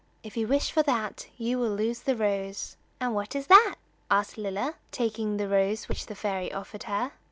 [0.23, 3.75] If you wish for that you will lose the rose." "And what is that?"
[4.09, 7.11] asked Lilla, taking the rose which the fairy offered her.